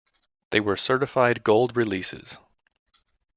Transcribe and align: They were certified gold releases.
They 0.49 0.59
were 0.59 0.77
certified 0.77 1.43
gold 1.43 1.77
releases. 1.77 2.39